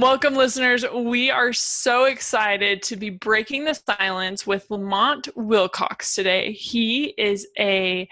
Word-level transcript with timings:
Welcome, 0.00 0.34
listeners. 0.34 0.82
We 0.94 1.30
are 1.30 1.52
so 1.52 2.06
excited 2.06 2.82
to 2.84 2.96
be 2.96 3.10
breaking 3.10 3.66
the 3.66 3.74
silence 3.74 4.46
with 4.46 4.70
Lamont 4.70 5.28
Wilcox 5.36 6.14
today. 6.14 6.52
He 6.52 7.12
is 7.18 7.46
a 7.58 8.08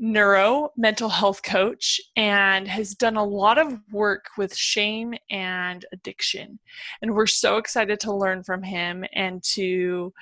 neuro 0.00 0.72
mental 0.76 1.08
health 1.08 1.44
coach 1.44 2.00
and 2.16 2.66
has 2.66 2.96
done 2.96 3.14
a 3.14 3.24
lot 3.24 3.56
of 3.56 3.78
work 3.92 4.24
with 4.36 4.52
shame 4.52 5.14
and 5.30 5.86
addiction. 5.92 6.58
And 7.02 7.14
we're 7.14 7.28
so 7.28 7.58
excited 7.58 8.00
to 8.00 8.12
learn 8.12 8.42
from 8.42 8.64
him 8.64 9.04
and 9.12 9.40
to 9.54 10.12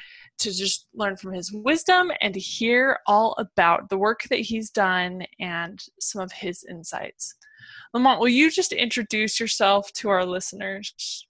to 0.41 0.53
just 0.53 0.87
learn 0.93 1.17
from 1.17 1.33
his 1.33 1.51
wisdom 1.51 2.13
and 2.21 2.35
to 2.35 2.41
hear 2.41 2.99
all 3.07 3.35
about 3.39 3.89
the 3.89 3.97
work 3.97 4.25
that 4.25 4.41
he's 4.41 4.69
done 4.69 5.25
and 5.41 5.83
some 5.99 6.21
of 6.21 6.31
his 6.31 6.63
insights. 6.65 7.37
Lamont, 7.97 8.21
will 8.21 8.29
you 8.29 8.51
just 8.51 8.73
introduce 8.73 9.41
yourself 9.41 9.91
to 9.95 10.11
our 10.11 10.23
listeners? 10.23 11.27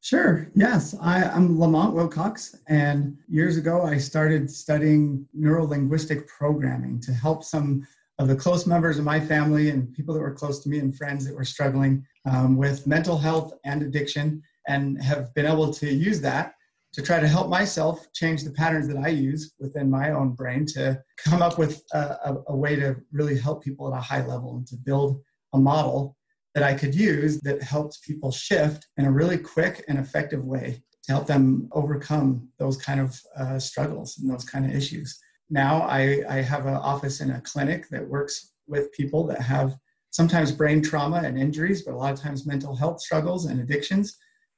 Sure. 0.00 0.50
Yes, 0.52 0.96
I, 1.00 1.22
am 1.22 1.60
Lamont 1.60 1.94
Wilcox, 1.94 2.56
and 2.66 3.16
years 3.28 3.56
ago 3.56 3.82
I 3.82 3.98
started 3.98 4.50
studying 4.50 5.24
neurolinguistic 5.38 6.26
programming 6.26 6.98
to 7.02 7.12
help 7.12 7.44
some 7.44 7.86
of 8.18 8.26
the 8.26 8.34
close 8.34 8.66
members 8.66 8.98
of 8.98 9.04
my 9.04 9.20
family 9.20 9.70
and 9.70 9.94
people 9.94 10.12
that 10.14 10.20
were 10.20 10.34
close 10.34 10.58
to 10.64 10.68
me 10.68 10.80
and 10.80 10.96
friends 10.96 11.24
that 11.24 11.36
were 11.36 11.44
struggling 11.44 12.04
um, 12.28 12.56
with 12.56 12.84
mental 12.84 13.16
health 13.16 13.54
and 13.64 13.82
addiction, 13.82 14.42
and 14.66 15.00
have 15.00 15.32
been 15.34 15.46
able 15.46 15.72
to 15.74 15.86
use 15.86 16.20
that 16.20 16.54
to 16.94 17.00
try 17.00 17.20
to 17.20 17.28
help 17.28 17.48
myself 17.48 18.04
change 18.12 18.42
the 18.42 18.50
patterns 18.50 18.88
that 18.88 18.96
I 18.96 19.08
use 19.08 19.54
within 19.60 19.88
my 19.88 20.10
own 20.10 20.30
brain 20.30 20.66
to 20.74 21.00
come 21.16 21.42
up 21.42 21.58
with 21.58 21.80
a, 21.92 21.98
a, 21.98 22.42
a 22.48 22.56
way 22.56 22.74
to 22.74 22.96
really 23.12 23.38
help 23.38 23.62
people 23.62 23.86
at 23.86 23.96
a 23.96 24.00
high 24.00 24.26
level 24.26 24.56
and 24.56 24.66
to 24.66 24.76
build 24.76 25.22
a 25.52 25.58
model 25.58 26.16
that 26.54 26.62
I 26.64 26.74
could 26.74 26.94
use 26.94 27.40
that 27.40 27.62
helps 27.62 27.98
people 27.98 28.30
shift 28.30 28.86
in 28.96 29.06
a 29.06 29.12
really 29.12 29.38
quick 29.38 29.84
and 29.88 29.98
effective 29.98 30.44
way 30.44 30.82
to 31.04 31.12
help 31.12 31.26
them 31.26 31.68
overcome 31.72 32.48
those 32.58 32.76
kind 32.76 33.00
of 33.00 33.18
uh, 33.36 33.58
struggles 33.58 34.18
and 34.18 34.30
those 34.30 34.44
kind 34.44 34.64
of 34.64 34.74
issues. 34.74 35.18
Now 35.50 35.82
I, 35.82 36.22
I 36.28 36.36
have 36.36 36.66
an 36.66 36.74
office 36.74 37.20
in 37.20 37.30
a 37.30 37.40
clinic 37.40 37.88
that 37.90 38.06
works 38.06 38.52
with 38.66 38.92
people 38.92 39.26
that 39.26 39.40
have 39.40 39.76
sometimes 40.10 40.52
brain 40.52 40.82
trauma 40.82 41.22
and 41.24 41.38
injuries, 41.38 41.82
but 41.82 41.94
a 41.94 41.96
lot 41.96 42.12
of 42.12 42.20
times 42.20 42.46
mental 42.46 42.76
health 42.76 43.00
struggles 43.00 43.46
and 43.46 43.60
addictions, 43.60 44.16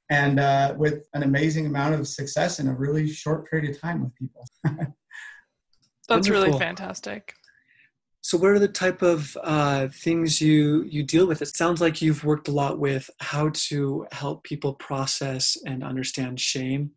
and 0.09 0.39
uh, 0.39 0.75
with 0.77 1.07
an 1.13 1.23
amazing 1.23 1.65
amount 1.65 1.95
of 1.95 2.07
success 2.07 2.59
in 2.59 2.67
a 2.67 2.73
really 2.73 3.09
short 3.09 3.49
period 3.49 3.73
of 3.73 3.79
time 3.81 4.03
with 4.03 4.13
people. 4.15 4.45
That's 4.63 6.29
Wonderful. 6.29 6.41
really 6.43 6.59
fantastic. 6.59 7.33
So, 8.25 8.39
what 8.39 8.49
are 8.49 8.57
the 8.57 8.67
type 8.67 9.03
of 9.03 9.37
uh, 9.43 9.87
things 9.89 10.41
you 10.41 10.81
you 10.89 11.03
deal 11.03 11.27
with? 11.27 11.43
It 11.43 11.55
sounds 11.55 11.79
like 11.79 12.01
you've 12.01 12.23
worked 12.23 12.47
a 12.47 12.51
lot 12.51 12.79
with 12.79 13.07
how 13.19 13.51
to 13.69 14.07
help 14.11 14.43
people 14.43 14.73
process 14.73 15.55
and 15.63 15.83
understand 15.83 16.39
shame, 16.39 16.89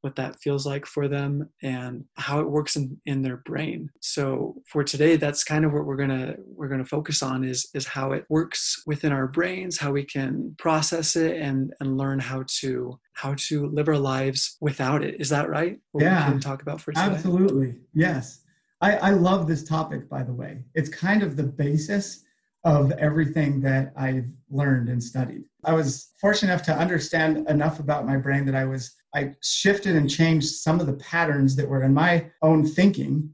what 0.00 0.16
that 0.16 0.40
feels 0.40 0.66
like 0.66 0.84
for 0.84 1.06
them, 1.06 1.48
and 1.62 2.06
how 2.16 2.40
it 2.40 2.50
works 2.50 2.74
in, 2.74 3.00
in 3.06 3.22
their 3.22 3.36
brain. 3.36 3.90
So, 4.00 4.56
for 4.66 4.82
today, 4.82 5.14
that's 5.14 5.44
kind 5.44 5.64
of 5.64 5.72
what 5.72 5.86
we're 5.86 5.94
gonna 5.94 6.34
we're 6.48 6.66
gonna 6.66 6.84
focus 6.84 7.22
on 7.22 7.44
is 7.44 7.68
is 7.74 7.86
how 7.86 8.10
it 8.10 8.26
works 8.28 8.82
within 8.84 9.12
our 9.12 9.28
brains, 9.28 9.78
how 9.78 9.92
we 9.92 10.02
can 10.02 10.56
process 10.58 11.14
it, 11.14 11.40
and 11.40 11.72
and 11.78 11.96
learn 11.96 12.18
how 12.18 12.42
to 12.58 12.98
how 13.12 13.34
to 13.46 13.68
live 13.68 13.86
our 13.86 13.98
lives 13.98 14.56
without 14.60 15.04
it. 15.04 15.20
Is 15.20 15.28
that 15.28 15.48
right? 15.48 15.78
What 15.92 16.02
yeah, 16.02 16.26
we 16.26 16.32
can 16.32 16.40
talk 16.40 16.60
about 16.60 16.80
for 16.80 16.90
today? 16.90 17.06
Absolutely, 17.06 17.76
yes. 17.94 18.41
I, 18.82 18.96
I 18.96 19.10
love 19.10 19.46
this 19.46 19.62
topic, 19.62 20.08
by 20.08 20.24
the 20.24 20.34
way. 20.34 20.64
It's 20.74 20.88
kind 20.88 21.22
of 21.22 21.36
the 21.36 21.44
basis 21.44 22.24
of 22.64 22.90
everything 22.92 23.60
that 23.60 23.92
I've 23.96 24.26
learned 24.50 24.88
and 24.88 25.02
studied. 25.02 25.44
I 25.64 25.72
was 25.72 26.10
fortunate 26.20 26.52
enough 26.52 26.64
to 26.66 26.76
understand 26.76 27.48
enough 27.48 27.78
about 27.78 28.06
my 28.06 28.16
brain 28.16 28.44
that 28.46 28.56
I 28.56 28.64
was 28.64 28.94
I 29.14 29.34
shifted 29.42 29.94
and 29.94 30.10
changed 30.10 30.48
some 30.48 30.80
of 30.80 30.86
the 30.86 30.94
patterns 30.94 31.54
that 31.56 31.68
were 31.68 31.82
in 31.84 31.94
my 31.94 32.30
own 32.40 32.66
thinking. 32.66 33.30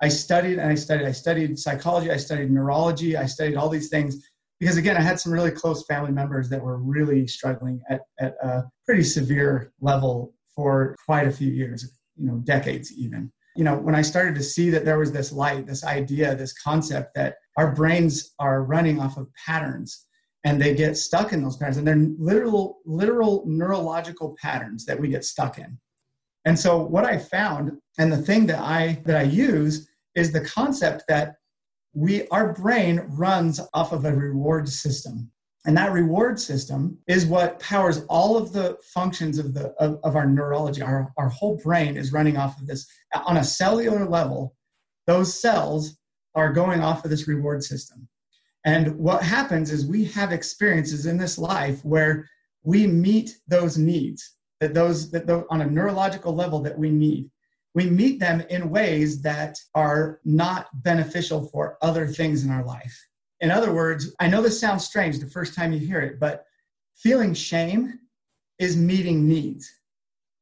I 0.00 0.08
studied 0.08 0.58
and 0.58 0.70
I 0.70 0.74
studied. 0.74 1.06
I 1.06 1.12
studied 1.12 1.58
psychology, 1.58 2.10
I 2.10 2.16
studied 2.16 2.50
neurology, 2.50 3.16
I 3.16 3.26
studied 3.26 3.56
all 3.56 3.68
these 3.68 3.88
things 3.88 4.24
because 4.58 4.76
again, 4.76 4.96
I 4.96 5.00
had 5.00 5.20
some 5.20 5.32
really 5.32 5.52
close 5.52 5.84
family 5.86 6.12
members 6.12 6.48
that 6.48 6.62
were 6.62 6.78
really 6.78 7.26
struggling 7.28 7.80
at, 7.88 8.02
at 8.18 8.34
a 8.42 8.64
pretty 8.84 9.04
severe 9.04 9.72
level 9.80 10.34
for 10.54 10.96
quite 11.04 11.28
a 11.28 11.32
few 11.32 11.52
years, 11.52 11.92
you 12.16 12.26
know, 12.26 12.38
decades 12.38 12.92
even 12.92 13.30
you 13.58 13.64
know, 13.64 13.76
when 13.76 13.96
I 13.96 14.02
started 14.02 14.36
to 14.36 14.42
see 14.44 14.70
that 14.70 14.84
there 14.84 15.00
was 15.00 15.10
this 15.10 15.32
light, 15.32 15.66
this 15.66 15.82
idea, 15.82 16.36
this 16.36 16.52
concept 16.52 17.16
that 17.16 17.38
our 17.56 17.74
brains 17.74 18.32
are 18.38 18.62
running 18.62 19.00
off 19.00 19.16
of 19.16 19.26
patterns 19.34 20.06
and 20.44 20.62
they 20.62 20.76
get 20.76 20.96
stuck 20.96 21.32
in 21.32 21.42
those 21.42 21.56
patterns 21.56 21.76
and 21.76 21.84
they're 21.84 22.06
literal 22.20 22.78
literal 22.86 23.42
neurological 23.48 24.36
patterns 24.40 24.86
that 24.86 25.00
we 25.00 25.08
get 25.08 25.24
stuck 25.24 25.58
in. 25.58 25.76
And 26.44 26.56
so 26.56 26.78
what 26.78 27.04
I 27.04 27.18
found 27.18 27.72
and 27.98 28.12
the 28.12 28.22
thing 28.22 28.46
that 28.46 28.60
I 28.60 29.02
that 29.06 29.16
I 29.16 29.24
use 29.24 29.88
is 30.14 30.30
the 30.30 30.44
concept 30.44 31.02
that 31.08 31.34
we 31.94 32.28
our 32.28 32.52
brain 32.52 33.00
runs 33.08 33.60
off 33.74 33.90
of 33.90 34.04
a 34.04 34.14
reward 34.14 34.68
system 34.68 35.32
and 35.68 35.76
that 35.76 35.92
reward 35.92 36.40
system 36.40 36.96
is 37.06 37.26
what 37.26 37.60
powers 37.60 38.02
all 38.08 38.38
of 38.38 38.54
the 38.54 38.78
functions 38.82 39.38
of, 39.38 39.52
the, 39.52 39.74
of, 39.78 40.00
of, 40.02 40.16
our 40.16 40.24
neurology. 40.24 40.80
Our, 40.80 41.12
our 41.18 41.28
whole 41.28 41.60
brain 41.62 41.94
is 41.94 42.10
running 42.10 42.38
off 42.38 42.58
of 42.58 42.66
this. 42.66 42.86
On 43.26 43.36
a 43.36 43.44
cellular 43.44 44.06
level, 44.06 44.56
those 45.06 45.38
cells 45.38 45.98
are 46.34 46.54
going 46.54 46.80
off 46.80 47.04
of 47.04 47.10
this 47.10 47.28
reward 47.28 47.62
system. 47.62 48.08
And 48.64 48.96
what 48.96 49.22
happens 49.22 49.70
is 49.70 49.84
we 49.84 50.06
have 50.06 50.32
experiences 50.32 51.04
in 51.04 51.18
this 51.18 51.36
life 51.36 51.84
where 51.84 52.26
we 52.62 52.86
meet 52.86 53.36
those 53.46 53.76
needs, 53.76 54.36
that 54.60 54.72
those, 54.72 55.10
that 55.10 55.26
those, 55.26 55.44
on 55.50 55.60
a 55.60 55.70
neurological 55.70 56.34
level 56.34 56.60
that 56.60 56.78
we 56.78 56.90
need. 56.90 57.30
We 57.74 57.90
meet 57.90 58.20
them 58.20 58.42
in 58.48 58.70
ways 58.70 59.20
that 59.20 59.58
are 59.74 60.18
not 60.24 60.68
beneficial 60.82 61.46
for 61.48 61.76
other 61.82 62.06
things 62.06 62.42
in 62.42 62.50
our 62.50 62.64
life. 62.64 63.07
In 63.40 63.50
other 63.50 63.72
words, 63.72 64.14
I 64.18 64.28
know 64.28 64.42
this 64.42 64.60
sounds 64.60 64.84
strange 64.84 65.18
the 65.18 65.26
first 65.26 65.54
time 65.54 65.72
you 65.72 65.78
hear 65.78 66.00
it, 66.00 66.18
but 66.18 66.44
feeling 66.96 67.34
shame 67.34 67.98
is 68.58 68.76
meeting 68.76 69.28
needs. 69.28 69.70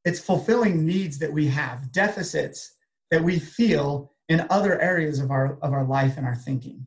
It's 0.04 0.20
fulfilling 0.20 0.86
needs 0.86 1.18
that 1.18 1.32
we 1.32 1.46
have, 1.48 1.92
deficits 1.92 2.76
that 3.10 3.22
we 3.22 3.38
feel 3.38 4.12
in 4.28 4.46
other 4.50 4.80
areas 4.80 5.20
of 5.20 5.30
our 5.30 5.58
of 5.62 5.72
our 5.72 5.84
life 5.84 6.16
and 6.16 6.26
our 6.26 6.36
thinking. 6.36 6.86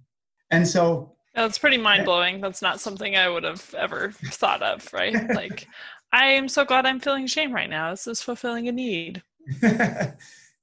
And 0.51 0.67
so 0.67 1.15
that's 1.35 1.57
pretty 1.57 1.77
mind 1.77 2.05
blowing. 2.05 2.41
That's 2.41 2.61
not 2.61 2.79
something 2.79 3.15
I 3.15 3.29
would 3.29 3.43
have 3.43 3.73
ever 3.75 4.11
thought 4.11 4.61
of, 4.61 4.91
right? 4.93 5.15
Like 5.35 5.67
I 6.11 6.25
am 6.31 6.47
so 6.47 6.65
glad 6.65 6.85
I'm 6.85 6.99
feeling 6.99 7.27
shame 7.27 7.53
right 7.53 7.69
now. 7.69 7.91
This 7.91 8.07
is 8.07 8.21
fulfilling 8.21 8.67
a 8.67 8.71
need. 8.71 9.21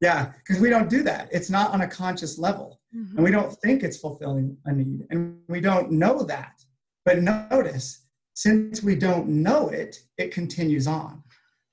yeah, 0.01 0.33
because 0.39 0.61
we 0.61 0.69
don't 0.69 0.91
do 0.91 1.03
that. 1.05 1.29
It's 1.33 1.51
not 1.51 1.73
on 1.73 1.81
a 1.81 1.89
conscious 1.89 2.39
level. 2.39 2.81
Mm-hmm. 2.95 3.17
And 3.17 3.25
we 3.25 3.31
don't 3.31 3.53
think 3.61 3.83
it's 3.83 3.99
fulfilling 3.99 4.57
a 4.67 4.73
need. 4.73 5.07
And 5.11 5.39
we 5.49 5.61
don't 5.61 5.91
know 5.91 6.23
that. 6.25 6.65
But 7.05 7.23
notice, 7.23 8.06
since 8.35 8.83
we 8.83 8.95
don't 8.97 9.29
know 9.29 9.69
it, 9.69 9.99
it 10.19 10.33
continues 10.33 10.87
on. 10.87 11.23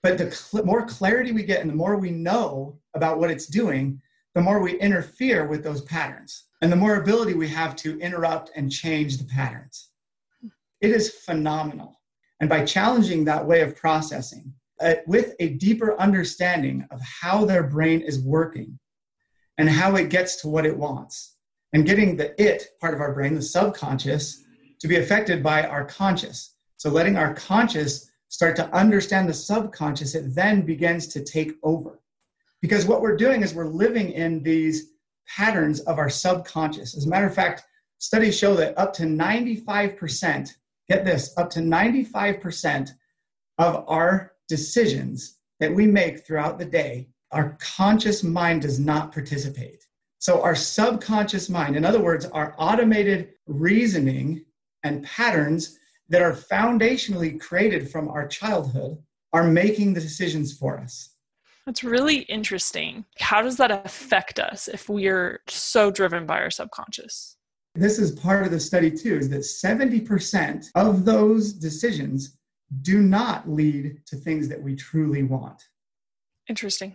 But 0.01 0.17
the 0.17 0.31
cl- 0.31 0.65
more 0.65 0.85
clarity 0.85 1.31
we 1.31 1.43
get 1.43 1.61
and 1.61 1.69
the 1.69 1.75
more 1.75 1.97
we 1.97 2.11
know 2.11 2.79
about 2.95 3.19
what 3.19 3.31
it's 3.31 3.47
doing, 3.47 4.01
the 4.35 4.41
more 4.41 4.61
we 4.61 4.79
interfere 4.79 5.47
with 5.47 5.63
those 5.63 5.81
patterns 5.81 6.45
and 6.61 6.71
the 6.71 6.77
more 6.77 6.95
ability 6.95 7.33
we 7.33 7.49
have 7.49 7.75
to 7.77 7.99
interrupt 7.99 8.51
and 8.55 8.71
change 8.71 9.17
the 9.17 9.25
patterns. 9.25 9.89
It 10.81 10.91
is 10.91 11.11
phenomenal. 11.11 12.01
And 12.39 12.49
by 12.49 12.65
challenging 12.65 13.25
that 13.25 13.45
way 13.45 13.61
of 13.61 13.75
processing 13.75 14.53
with 15.07 15.35
a 15.39 15.49
deeper 15.49 15.99
understanding 15.99 16.87
of 16.91 17.01
how 17.01 17.45
their 17.45 17.63
brain 17.63 18.01
is 18.01 18.19
working, 18.19 18.79
and 19.57 19.69
how 19.69 19.95
it 19.95 20.09
gets 20.09 20.41
to 20.41 20.47
what 20.47 20.65
it 20.65 20.77
wants. 20.77 21.35
And 21.73 21.85
getting 21.85 22.15
the 22.15 22.39
it 22.41 22.67
part 22.79 22.93
of 22.93 23.01
our 23.01 23.13
brain, 23.13 23.35
the 23.35 23.41
subconscious, 23.41 24.43
to 24.79 24.87
be 24.87 24.97
affected 24.97 25.41
by 25.41 25.63
our 25.63 25.85
conscious. 25.85 26.55
So 26.77 26.89
letting 26.89 27.17
our 27.17 27.33
conscious 27.33 28.11
start 28.29 28.55
to 28.57 28.69
understand 28.75 29.29
the 29.29 29.33
subconscious, 29.33 30.15
it 30.15 30.35
then 30.35 30.65
begins 30.65 31.07
to 31.07 31.23
take 31.23 31.53
over. 31.63 32.01
Because 32.61 32.85
what 32.85 33.01
we're 33.01 33.15
doing 33.15 33.41
is 33.41 33.53
we're 33.53 33.65
living 33.65 34.11
in 34.11 34.43
these 34.43 34.91
patterns 35.27 35.79
of 35.81 35.97
our 35.97 36.09
subconscious. 36.09 36.95
As 36.97 37.05
a 37.05 37.09
matter 37.09 37.27
of 37.27 37.33
fact, 37.33 37.63
studies 37.99 38.37
show 38.37 38.55
that 38.55 38.77
up 38.77 38.93
to 38.93 39.03
95%, 39.03 40.49
get 40.89 41.05
this, 41.05 41.33
up 41.37 41.49
to 41.51 41.59
95% 41.59 42.89
of 43.57 43.85
our 43.87 44.32
decisions 44.57 45.39
that 45.59 45.73
we 45.73 45.87
make 45.87 46.15
throughout 46.25 46.59
the 46.59 46.65
day 46.81 47.07
our 47.31 47.57
conscious 47.59 48.23
mind 48.23 48.61
does 48.61 48.79
not 48.79 49.11
participate. 49.11 49.83
So, 50.19 50.41
our 50.43 50.53
subconscious 50.53 51.49
mind, 51.49 51.75
in 51.75 51.83
other 51.83 51.99
words, 51.99 52.25
our 52.27 52.53
automated 52.59 53.29
reasoning 53.47 54.45
and 54.83 55.03
patterns 55.03 55.79
that 56.09 56.21
are 56.21 56.33
foundationally 56.33 57.39
created 57.39 57.89
from 57.89 58.07
our 58.09 58.27
childhood, 58.27 58.99
are 59.33 59.45
making 59.63 59.93
the 59.93 60.01
decisions 60.01 60.55
for 60.55 60.79
us. 60.79 61.15
That's 61.65 61.83
really 61.83 62.19
interesting. 62.37 63.05
How 63.19 63.41
does 63.41 63.57
that 63.57 63.71
affect 63.71 64.37
us 64.39 64.67
if 64.67 64.87
we're 64.87 65.41
so 65.47 65.89
driven 65.89 66.27
by 66.27 66.37
our 66.41 66.51
subconscious? 66.51 67.37
This 67.73 67.97
is 67.97 68.11
part 68.11 68.45
of 68.45 68.51
the 68.51 68.59
study 68.59 68.91
too, 68.91 69.17
is 69.17 69.29
that 69.29 69.39
70% 69.39 70.67
of 70.75 71.05
those 71.05 71.53
decisions 71.53 72.37
do 72.81 73.01
not 73.01 73.49
lead 73.49 74.01
to 74.07 74.15
things 74.15 74.47
that 74.49 74.61
we 74.61 74.75
truly 74.75 75.23
want. 75.23 75.61
Interesting. 76.49 76.93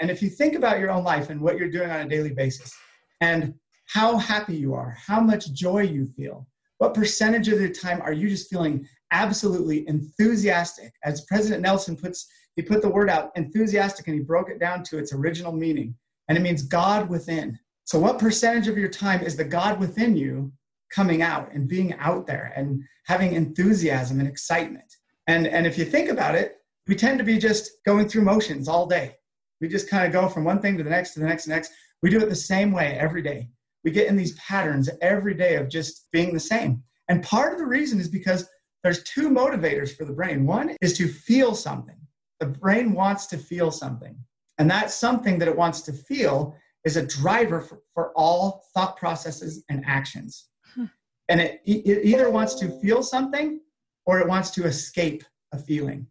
And 0.00 0.10
if 0.10 0.22
you 0.22 0.28
think 0.28 0.54
about 0.54 0.78
your 0.78 0.90
own 0.90 1.04
life 1.04 1.30
and 1.30 1.40
what 1.40 1.58
you're 1.58 1.70
doing 1.70 1.90
on 1.90 2.00
a 2.00 2.08
daily 2.08 2.32
basis 2.32 2.74
and 3.20 3.54
how 3.86 4.16
happy 4.16 4.56
you 4.56 4.74
are, 4.74 4.96
how 5.06 5.20
much 5.20 5.52
joy 5.52 5.82
you 5.82 6.06
feel, 6.06 6.46
what 6.78 6.94
percentage 6.94 7.48
of 7.48 7.58
the 7.58 7.70
time 7.70 8.00
are 8.02 8.12
you 8.12 8.28
just 8.28 8.50
feeling 8.50 8.88
absolutely 9.12 9.86
enthusiastic? 9.86 10.92
As 11.04 11.24
President 11.26 11.62
Nelson 11.62 11.96
puts, 11.96 12.26
he 12.56 12.62
put 12.62 12.82
the 12.82 12.88
word 12.88 13.08
out 13.08 13.30
enthusiastic 13.36 14.08
and 14.08 14.16
he 14.16 14.22
broke 14.22 14.50
it 14.50 14.58
down 14.58 14.82
to 14.84 14.98
its 14.98 15.12
original 15.12 15.52
meaning. 15.52 15.94
And 16.28 16.36
it 16.36 16.40
means 16.40 16.62
God 16.62 17.08
within. 17.08 17.58
So, 17.84 17.98
what 17.98 18.18
percentage 18.18 18.68
of 18.68 18.78
your 18.78 18.88
time 18.88 19.22
is 19.22 19.36
the 19.36 19.44
God 19.44 19.78
within 19.78 20.16
you 20.16 20.52
coming 20.90 21.22
out 21.22 21.52
and 21.52 21.68
being 21.68 21.94
out 21.94 22.26
there 22.26 22.52
and 22.56 22.82
having 23.06 23.34
enthusiasm 23.34 24.18
and 24.18 24.28
excitement? 24.28 24.96
And, 25.26 25.46
and 25.46 25.66
if 25.66 25.78
you 25.78 25.84
think 25.84 26.08
about 26.08 26.34
it, 26.34 26.56
we 26.86 26.96
tend 26.96 27.18
to 27.18 27.24
be 27.24 27.38
just 27.38 27.70
going 27.86 28.08
through 28.08 28.22
motions 28.22 28.68
all 28.68 28.86
day. 28.86 29.16
We 29.60 29.68
just 29.68 29.88
kind 29.88 30.04
of 30.04 30.12
go 30.12 30.28
from 30.28 30.44
one 30.44 30.60
thing 30.60 30.76
to 30.78 30.82
the 30.82 30.90
next 30.90 31.14
to 31.14 31.20
the 31.20 31.26
next 31.26 31.44
to 31.44 31.50
the 31.50 31.54
next. 31.54 31.72
We 32.02 32.10
do 32.10 32.20
it 32.20 32.28
the 32.28 32.34
same 32.34 32.72
way 32.72 32.96
every 32.98 33.22
day. 33.22 33.48
We 33.84 33.92
get 33.92 34.08
in 34.08 34.16
these 34.16 34.34
patterns 34.34 34.90
every 35.00 35.34
day 35.34 35.56
of 35.56 35.68
just 35.68 36.08
being 36.12 36.34
the 36.34 36.40
same. 36.40 36.82
And 37.08 37.22
part 37.22 37.52
of 37.52 37.58
the 37.58 37.66
reason 37.66 38.00
is 38.00 38.08
because 38.08 38.48
there's 38.82 39.04
two 39.04 39.28
motivators 39.28 39.96
for 39.96 40.04
the 40.04 40.12
brain. 40.12 40.46
One 40.46 40.76
is 40.80 40.96
to 40.98 41.06
feel 41.06 41.54
something. 41.54 41.96
The 42.40 42.46
brain 42.46 42.92
wants 42.92 43.26
to 43.26 43.38
feel 43.38 43.70
something. 43.70 44.16
And 44.58 44.68
that 44.70 44.90
something 44.90 45.38
that 45.38 45.48
it 45.48 45.56
wants 45.56 45.82
to 45.82 45.92
feel 45.92 46.56
is 46.84 46.96
a 46.96 47.06
driver 47.06 47.60
for, 47.60 47.80
for 47.94 48.12
all 48.16 48.64
thought 48.74 48.96
processes 48.96 49.64
and 49.68 49.84
actions. 49.86 50.48
Hmm. 50.74 50.86
And 51.28 51.40
it, 51.40 51.60
it 51.64 52.04
either 52.04 52.30
wants 52.30 52.54
to 52.56 52.80
feel 52.80 53.02
something 53.02 53.60
or 54.06 54.20
it 54.20 54.28
wants 54.28 54.50
to 54.52 54.64
escape 54.64 55.24
a 55.52 55.58
feeling. 55.58 56.06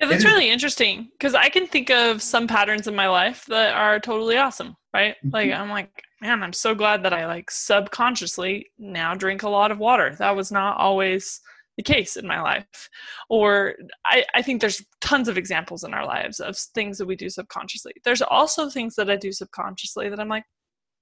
Yeah, 0.00 0.08
that's 0.08 0.24
really 0.24 0.50
interesting 0.50 1.08
because 1.12 1.34
I 1.34 1.48
can 1.48 1.66
think 1.66 1.90
of 1.90 2.22
some 2.22 2.48
patterns 2.48 2.88
in 2.88 2.94
my 2.94 3.08
life 3.08 3.44
that 3.46 3.74
are 3.74 4.00
totally 4.00 4.36
awesome, 4.36 4.74
right? 4.92 5.14
Mm-hmm. 5.18 5.30
Like 5.32 5.52
I'm 5.52 5.70
like, 5.70 6.02
man, 6.20 6.42
I'm 6.42 6.52
so 6.52 6.74
glad 6.74 7.04
that 7.04 7.12
I 7.12 7.26
like 7.26 7.50
subconsciously 7.50 8.66
now 8.78 9.14
drink 9.14 9.44
a 9.44 9.48
lot 9.48 9.70
of 9.70 9.78
water. 9.78 10.16
That 10.18 10.34
was 10.34 10.50
not 10.50 10.76
always 10.78 11.40
the 11.76 11.82
case 11.82 12.16
in 12.16 12.26
my 12.26 12.40
life. 12.40 12.88
Or 13.30 13.74
I, 14.04 14.24
I 14.34 14.42
think 14.42 14.60
there's 14.60 14.84
tons 15.00 15.28
of 15.28 15.38
examples 15.38 15.84
in 15.84 15.94
our 15.94 16.04
lives 16.04 16.40
of 16.40 16.56
things 16.56 16.98
that 16.98 17.06
we 17.06 17.16
do 17.16 17.30
subconsciously. 17.30 17.92
There's 18.04 18.22
also 18.22 18.68
things 18.68 18.94
that 18.96 19.10
I 19.10 19.16
do 19.16 19.32
subconsciously 19.32 20.08
that 20.08 20.20
I'm 20.20 20.28
like, 20.28 20.44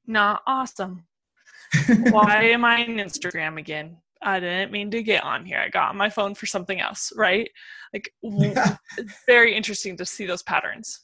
not 0.07 0.43
awesome. 0.47 1.07
Why 2.11 2.45
am 2.45 2.65
I 2.65 2.83
on 2.83 2.97
Instagram 2.97 3.59
again? 3.59 3.97
I 4.23 4.41
didn't 4.41 4.73
mean 4.73 4.91
to 4.91 5.03
get 5.03 5.25
on 5.25 5.45
here. 5.45 5.59
I 5.59 5.69
got 5.69 5.91
on 5.91 5.97
my 5.97 6.11
phone 6.11 6.35
for 6.35 6.47
something 6.47 6.81
else, 6.81 7.13
right? 7.17 7.51
Like, 7.93 8.13
yeah. 8.23 8.77
very 9.27 9.55
interesting 9.55 9.97
to 9.97 10.07
see 10.07 10.27
those 10.27 10.43
patterns. 10.43 11.01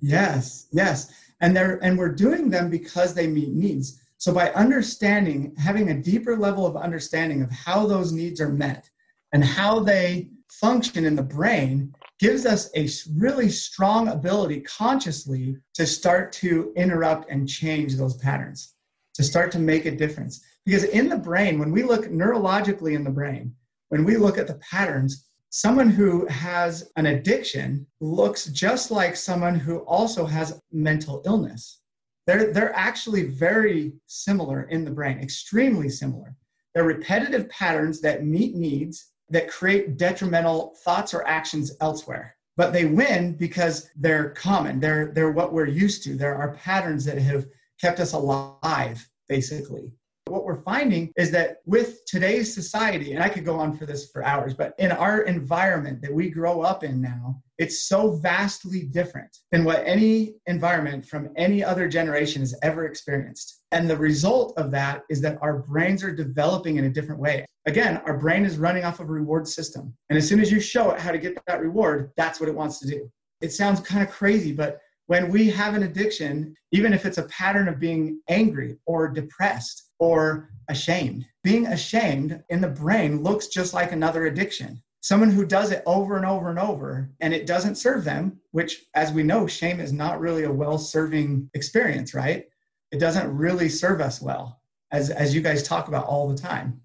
Yes, 0.00 0.68
yes, 0.72 1.12
and 1.40 1.56
they're 1.56 1.78
and 1.84 1.96
we're 1.96 2.14
doing 2.14 2.50
them 2.50 2.70
because 2.70 3.14
they 3.14 3.26
meet 3.26 3.50
needs. 3.50 4.00
So 4.18 4.32
by 4.32 4.50
understanding, 4.52 5.54
having 5.58 5.90
a 5.90 6.00
deeper 6.00 6.36
level 6.36 6.66
of 6.66 6.76
understanding 6.76 7.42
of 7.42 7.50
how 7.50 7.86
those 7.86 8.12
needs 8.12 8.40
are 8.40 8.48
met 8.48 8.88
and 9.32 9.44
how 9.44 9.80
they 9.80 10.30
function 10.48 11.04
in 11.04 11.16
the 11.16 11.22
brain, 11.22 11.92
gives 12.18 12.46
us 12.46 12.70
a 12.76 12.88
really 13.16 13.48
strong 13.48 14.08
ability 14.08 14.60
consciously 14.60 15.56
to 15.74 15.84
start 15.84 16.30
to 16.30 16.72
interrupt 16.76 17.28
and 17.30 17.48
change 17.48 17.96
those 17.96 18.16
patterns, 18.18 18.74
to 19.14 19.24
start 19.24 19.50
to 19.50 19.58
make 19.58 19.86
a 19.86 19.96
difference. 19.96 20.44
Because 20.64 20.84
in 20.84 21.08
the 21.08 21.16
brain, 21.16 21.58
when 21.58 21.72
we 21.72 21.82
look 21.82 22.06
neurologically 22.06 22.94
in 22.94 23.04
the 23.04 23.10
brain, 23.10 23.54
when 23.88 24.04
we 24.04 24.16
look 24.16 24.38
at 24.38 24.46
the 24.46 24.60
patterns, 24.70 25.26
someone 25.50 25.90
who 25.90 26.26
has 26.26 26.90
an 26.96 27.06
addiction 27.06 27.86
looks 28.00 28.46
just 28.46 28.90
like 28.90 29.16
someone 29.16 29.54
who 29.54 29.78
also 29.80 30.24
has 30.24 30.60
mental 30.70 31.22
illness. 31.26 31.80
They're, 32.26 32.52
they're 32.52 32.74
actually 32.76 33.24
very 33.24 33.92
similar 34.06 34.62
in 34.64 34.84
the 34.84 34.90
brain, 34.90 35.18
extremely 35.18 35.88
similar. 35.88 36.36
They're 36.74 36.84
repetitive 36.84 37.48
patterns 37.50 38.00
that 38.02 38.24
meet 38.24 38.54
needs 38.54 39.10
that 39.30 39.50
create 39.50 39.98
detrimental 39.98 40.76
thoughts 40.84 41.12
or 41.12 41.26
actions 41.26 41.72
elsewhere. 41.80 42.36
But 42.56 42.72
they 42.72 42.84
win 42.84 43.34
because 43.36 43.90
they're 43.96 44.30
common. 44.30 44.78
They're, 44.78 45.10
they're 45.12 45.32
what 45.32 45.52
we're 45.52 45.66
used 45.66 46.04
to. 46.04 46.14
There 46.14 46.36
are 46.36 46.54
patterns 46.54 47.04
that 47.06 47.18
have 47.18 47.46
kept 47.80 47.98
us 47.98 48.12
alive, 48.12 49.06
basically 49.28 49.92
what 50.32 50.44
we're 50.44 50.62
finding 50.62 51.12
is 51.16 51.30
that 51.30 51.58
with 51.66 52.04
today's 52.06 52.52
society, 52.52 53.12
and 53.12 53.22
I 53.22 53.28
could 53.28 53.44
go 53.44 53.56
on 53.56 53.76
for 53.76 53.84
this 53.84 54.10
for 54.10 54.24
hours, 54.24 54.54
but 54.54 54.74
in 54.78 54.90
our 54.90 55.22
environment 55.22 56.00
that 56.02 56.12
we 56.12 56.30
grow 56.30 56.62
up 56.62 56.84
in 56.84 57.02
now, 57.02 57.42
it's 57.58 57.86
so 57.86 58.16
vastly 58.16 58.84
different 58.84 59.36
than 59.50 59.64
what 59.64 59.82
any 59.86 60.34
environment 60.46 61.04
from 61.04 61.28
any 61.36 61.62
other 61.62 61.86
generation 61.86 62.40
has 62.40 62.58
ever 62.62 62.86
experienced. 62.86 63.62
And 63.72 63.88
the 63.88 63.96
result 63.96 64.54
of 64.56 64.70
that 64.70 65.02
is 65.10 65.20
that 65.20 65.38
our 65.42 65.58
brains 65.58 66.02
are 66.02 66.14
developing 66.14 66.76
in 66.76 66.84
a 66.84 66.90
different 66.90 67.20
way. 67.20 67.44
Again, 67.66 68.00
our 68.06 68.16
brain 68.16 68.44
is 68.44 68.58
running 68.58 68.84
off 68.84 69.00
of 69.00 69.08
a 69.08 69.12
reward 69.12 69.46
system. 69.46 69.94
And 70.08 70.16
as 70.16 70.26
soon 70.26 70.40
as 70.40 70.50
you 70.50 70.60
show 70.60 70.90
it 70.92 71.00
how 71.00 71.12
to 71.12 71.18
get 71.18 71.38
that 71.46 71.60
reward, 71.60 72.10
that's 72.16 72.40
what 72.40 72.48
it 72.48 72.54
wants 72.54 72.80
to 72.80 72.86
do. 72.86 73.10
It 73.42 73.52
sounds 73.52 73.80
kind 73.80 74.02
of 74.02 74.10
crazy, 74.10 74.52
but 74.52 74.80
when 75.12 75.28
we 75.28 75.50
have 75.50 75.74
an 75.74 75.82
addiction, 75.82 76.56
even 76.70 76.94
if 76.94 77.04
it's 77.04 77.18
a 77.18 77.24
pattern 77.24 77.68
of 77.68 77.78
being 77.78 78.18
angry 78.30 78.78
or 78.86 79.08
depressed 79.08 79.90
or 79.98 80.48
ashamed, 80.68 81.26
being 81.44 81.66
ashamed 81.66 82.42
in 82.48 82.62
the 82.62 82.68
brain 82.68 83.22
looks 83.22 83.48
just 83.48 83.74
like 83.74 83.92
another 83.92 84.24
addiction. 84.24 84.82
Someone 85.02 85.30
who 85.30 85.44
does 85.44 85.70
it 85.70 85.82
over 85.84 86.16
and 86.16 86.24
over 86.24 86.48
and 86.48 86.58
over 86.58 87.10
and 87.20 87.34
it 87.34 87.44
doesn't 87.44 87.74
serve 87.74 88.04
them, 88.04 88.40
which, 88.52 88.86
as 88.94 89.12
we 89.12 89.22
know, 89.22 89.46
shame 89.46 89.80
is 89.80 89.92
not 89.92 90.18
really 90.18 90.44
a 90.44 90.50
well 90.50 90.78
serving 90.78 91.50
experience, 91.52 92.14
right? 92.14 92.46
It 92.90 92.98
doesn't 92.98 93.36
really 93.36 93.68
serve 93.68 94.00
us 94.00 94.22
well, 94.22 94.62
as, 94.92 95.10
as 95.10 95.34
you 95.34 95.42
guys 95.42 95.62
talk 95.62 95.88
about 95.88 96.06
all 96.06 96.26
the 96.26 96.40
time. 96.40 96.80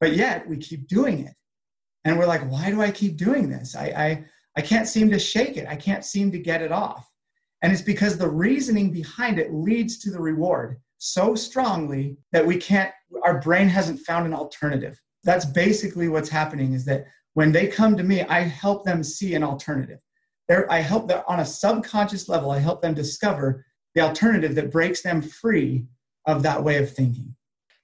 But 0.00 0.16
yet 0.16 0.48
we 0.48 0.56
keep 0.56 0.88
doing 0.88 1.26
it. 1.26 1.34
And 2.06 2.18
we're 2.18 2.24
like, 2.24 2.50
why 2.50 2.70
do 2.70 2.80
I 2.80 2.90
keep 2.90 3.18
doing 3.18 3.50
this? 3.50 3.76
I, 3.76 3.84
I, 3.88 4.24
I 4.56 4.62
can't 4.62 4.88
seem 4.88 5.10
to 5.10 5.18
shake 5.18 5.58
it. 5.58 5.68
I 5.68 5.76
can't 5.76 6.06
seem 6.06 6.32
to 6.32 6.38
get 6.38 6.62
it 6.62 6.72
off. 6.72 7.06
And 7.62 7.72
it's 7.72 7.82
because 7.82 8.18
the 8.18 8.28
reasoning 8.28 8.92
behind 8.92 9.38
it 9.38 9.52
leads 9.52 9.98
to 10.00 10.10
the 10.10 10.20
reward 10.20 10.78
so 10.98 11.34
strongly 11.34 12.16
that 12.32 12.46
we 12.46 12.56
can't, 12.56 12.92
our 13.22 13.40
brain 13.40 13.68
hasn't 13.68 14.00
found 14.00 14.26
an 14.26 14.34
alternative. 14.34 15.00
That's 15.24 15.44
basically 15.44 16.08
what's 16.08 16.28
happening 16.28 16.72
is 16.72 16.84
that 16.86 17.06
when 17.34 17.52
they 17.52 17.66
come 17.66 17.96
to 17.96 18.02
me, 18.02 18.22
I 18.22 18.40
help 18.40 18.84
them 18.84 19.02
see 19.02 19.34
an 19.34 19.42
alternative. 19.42 19.98
There, 20.48 20.70
I 20.70 20.78
help 20.78 21.08
them 21.08 21.22
on 21.26 21.40
a 21.40 21.44
subconscious 21.44 22.28
level, 22.28 22.50
I 22.50 22.60
help 22.60 22.80
them 22.80 22.94
discover 22.94 23.66
the 23.94 24.00
alternative 24.02 24.54
that 24.54 24.70
breaks 24.70 25.02
them 25.02 25.20
free 25.20 25.86
of 26.26 26.42
that 26.44 26.62
way 26.62 26.76
of 26.76 26.92
thinking. 26.92 27.34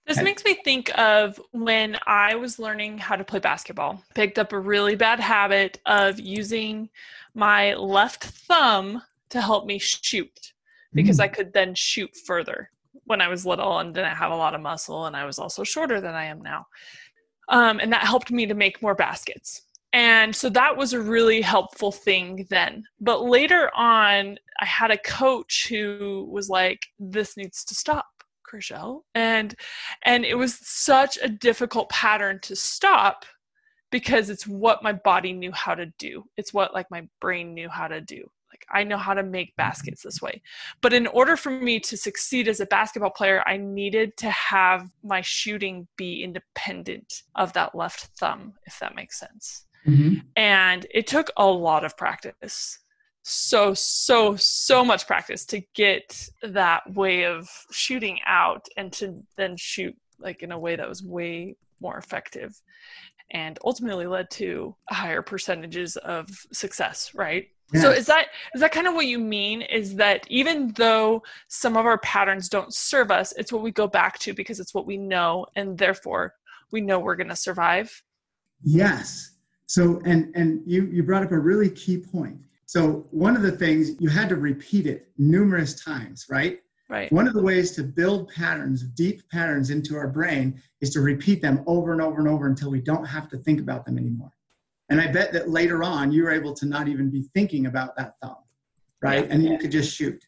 This 0.07 0.21
makes 0.21 0.45
me 0.45 0.59
think 0.65 0.97
of 0.99 1.41
when 1.53 1.97
I 2.07 2.35
was 2.35 2.59
learning 2.59 2.99
how 2.99 3.17
to 3.17 3.25
play 3.25 3.39
basketball. 3.39 4.03
Picked 4.15 4.39
up 4.39 4.53
a 4.53 4.59
really 4.59 4.97
bad 4.97 5.21
habit 5.21 5.81
of 5.87 6.19
using 6.19 6.91
my 7.35 7.75
left 7.75 8.25
thumb 8.25 9.03
to 9.33 9.41
help 9.41 9.67
me 9.67 9.79
shoot 9.79 10.53
because 10.95 11.19
mm. 11.19 11.25
I 11.25 11.29
could 11.29 11.53
then 11.53 11.75
shoot 11.75 12.11
further 12.27 12.71
when 13.05 13.21
I 13.21 13.29
was 13.29 13.47
little 13.47 13.79
and 13.79 13.95
didn't 13.95 14.17
have 14.17 14.31
a 14.31 14.37
lot 14.37 14.55
of 14.55 14.61
muscle 14.61 15.07
and 15.07 15.17
I 15.17 15.25
was 15.25 15.39
also 15.39 15.65
shorter 15.65 16.01
than 16.01 16.15
I 16.15 16.25
am 16.27 16.43
now. 16.43 16.67
Um, 17.49 17.81
and 17.81 17.93
that 17.93 18.05
helped 18.05 18.31
me 18.31 18.47
to 18.47 18.55
make 18.55 18.83
more 18.83 18.95
baskets. 18.95 19.63
And 19.93 20.35
so 20.35 20.49
that 20.51 20.77
was 20.77 20.93
a 20.93 21.01
really 21.01 21.43
helpful 21.43 21.93
thing 21.93 22.47
then. 22.49 22.85
But 23.01 23.25
later 23.25 23.71
on, 23.75 24.39
I 24.61 24.65
had 24.65 24.91
a 24.91 24.99
coach 24.99 25.67
who 25.69 26.29
was 26.31 26.49
like, 26.49 26.81
this 26.99 27.37
needs 27.37 27.65
to 27.65 27.75
stop, 27.75 28.07
Chriselle. 28.51 29.03
And 29.15 29.55
and 30.05 30.25
it 30.25 30.35
was 30.35 30.59
such 30.63 31.19
a 31.23 31.29
difficult 31.29 31.91
pattern 31.91 32.39
to 32.45 32.57
stop 32.57 33.27
because 33.91 34.31
it's 34.31 34.47
what 34.47 34.83
my 34.83 34.93
body 34.93 35.35
knew 35.35 35.53
how 35.53 35.75
to 35.75 35.87
do. 35.99 36.25
It's 36.39 36.55
what 36.55 36.73
like 36.73 36.91
my 36.91 37.07
brain 37.21 37.53
knew 37.53 37.69
how 37.69 37.89
to 37.89 38.01
do. 38.01 38.31
I 38.71 38.85
know 38.85 38.97
how 38.97 39.15
to 39.15 39.23
make 39.23 39.57
baskets 39.57 40.03
this 40.03 40.21
way. 40.21 40.43
But 40.81 40.93
in 40.93 41.07
order 41.07 41.37
for 41.37 41.51
me 41.51 41.81
to 41.81 41.97
succeed 41.97 42.49
as 42.49 42.61
a 42.61 42.67
basketball 42.67 43.11
player, 43.11 43.43
I 43.47 43.57
needed 43.57 44.17
to 44.19 44.31
have 44.31 44.89
my 45.03 45.21
shooting 45.21 45.89
be 45.97 46.23
independent 46.23 47.23
of 47.35 47.53
that 47.55 47.75
left 47.75 48.11
thumb, 48.19 48.55
if 48.67 48.79
that 48.81 48.95
makes 48.95 49.19
sense. 49.19 49.67
Mm-hmm. 49.87 50.21
And 50.37 50.87
it 50.93 51.07
took 51.07 51.31
a 51.37 51.47
lot 51.47 51.85
of 51.85 51.97
practice 51.97 52.79
so 53.23 53.73
so 53.73 54.35
so 54.37 54.85
much 54.85 55.07
practice 55.07 55.45
to 55.47 55.61
get 55.75 56.29
that 56.43 56.83
way 56.95 57.25
of 57.25 57.49
shooting 57.71 58.19
out 58.27 58.67
and 58.77 58.93
to 58.93 59.23
then 59.37 59.57
shoot 59.57 59.97
like 60.23 60.43
in 60.43 60.53
a 60.53 60.59
way 60.59 60.77
that 60.77 60.89
was 60.89 61.03
way 61.03 61.57
more 61.81 61.99
effective 61.99 62.61
and 63.33 63.59
ultimately 63.65 64.07
led 64.07 64.31
to 64.31 64.75
higher 64.91 65.23
percentages 65.23 65.97
of 65.99 66.29
success 66.53 67.15
right? 67.15 67.49
So 67.75 67.91
is 67.91 68.05
that 68.07 68.27
is 68.55 68.61
that 68.61 68.73
kind 68.73 68.87
of 68.87 68.93
what 68.95 69.07
you 69.07 69.19
mean 69.19 69.63
is 69.63 69.95
that 69.95 70.27
even 70.29 70.73
though 70.77 71.23
some 71.49 71.79
of 71.79 71.87
our 71.87 71.97
patterns 71.99 72.51
don't 72.51 72.75
serve 72.75 73.11
us 73.11 73.33
it's 73.39 73.51
what 73.51 73.63
we 73.63 73.71
go 73.71 73.87
back 73.87 74.19
to 74.21 74.35
because 74.35 74.61
it's 74.61 74.75
what 74.75 74.87
we 74.87 74.99
know 74.99 75.47
and 75.57 75.79
therefore 75.79 76.35
we 76.71 76.81
know 76.81 76.99
we're 76.99 77.17
going 77.17 77.29
to 77.29 77.37
survive? 77.37 78.03
Yes. 78.63 79.37
So 79.67 80.03
and 80.05 80.35
and 80.35 80.63
you 80.67 80.87
you 80.87 81.03
brought 81.03 81.23
up 81.23 81.33
a 81.33 81.39
really 81.39 81.71
key 81.71 81.99
point. 81.99 82.39
So 82.67 83.07
one 83.11 83.37
of 83.37 83.43
the 83.43 83.53
things 83.53 83.93
you 84.01 84.09
had 84.09 84.29
to 84.31 84.37
repeat 84.37 84.87
it 84.87 85.11
numerous 85.19 85.83
times 85.83 86.27
right 86.29 86.61
right 86.93 87.11
one 87.11 87.27
of 87.27 87.35
the 87.35 87.43
ways 87.43 87.73
to 87.73 87.83
build 87.83 88.29
patterns 88.29 88.85
deep 88.85 89.29
patterns 89.31 89.71
into 89.71 89.97
our 89.97 90.09
brain 90.09 90.61
is 90.81 90.91
to 90.91 91.01
repeat 91.01 91.43
them 91.43 91.65
over 91.67 91.93
and 91.93 92.01
over 92.01 92.21
and 92.21 92.29
over 92.29 92.47
until 92.47 92.71
we 92.71 92.81
don't 92.81 93.05
have 93.05 93.29
to 93.29 93.39
think 93.39 93.59
about 93.59 93.85
them 93.85 93.99
anymore 93.99 94.33
and 94.93 95.01
I 95.01 95.07
bet 95.07 95.33
that 95.33 95.49
later 95.49 95.83
on 95.83 96.13
you 96.13 96.25
were 96.25 96.31
able 96.31 96.53
to 96.53 96.67
not 96.67 96.87
even 96.87 97.09
be 97.09 97.23
thinking 97.33 97.65
about 97.65 97.97
that 97.97 98.17
thumb, 98.21 98.37
right? 99.01 99.25
Yeah. 99.25 99.33
And 99.33 99.43
you 99.43 99.57
could 99.57 99.71
just 99.71 99.97
shoot. 99.97 100.23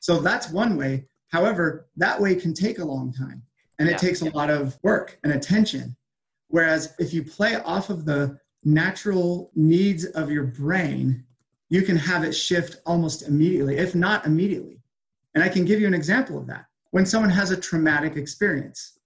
So 0.00 0.20
that's 0.20 0.50
one 0.50 0.78
way. 0.78 1.04
However, 1.28 1.88
that 1.98 2.18
way 2.18 2.34
can 2.34 2.54
take 2.54 2.78
a 2.78 2.84
long 2.84 3.12
time 3.12 3.42
and 3.78 3.86
it 3.86 3.92
yeah. 3.92 3.98
takes 3.98 4.22
a 4.22 4.30
lot 4.30 4.48
of 4.48 4.78
work 4.82 5.18
and 5.22 5.34
attention. 5.34 5.96
Whereas 6.48 6.94
if 6.98 7.12
you 7.12 7.24
play 7.24 7.56
off 7.56 7.90
of 7.90 8.06
the 8.06 8.38
natural 8.64 9.50
needs 9.54 10.06
of 10.06 10.30
your 10.30 10.44
brain, 10.44 11.22
you 11.68 11.82
can 11.82 11.96
have 11.96 12.24
it 12.24 12.32
shift 12.32 12.76
almost 12.86 13.28
immediately, 13.28 13.76
if 13.76 13.94
not 13.94 14.24
immediately. 14.24 14.75
And 15.36 15.44
I 15.44 15.50
can 15.50 15.66
give 15.66 15.80
you 15.80 15.86
an 15.86 15.94
example 15.94 16.38
of 16.38 16.46
that. 16.46 16.64
When 16.92 17.04
someone 17.04 17.30
has 17.30 17.50
a 17.50 17.60
traumatic 17.60 18.16
experience, 18.16 18.98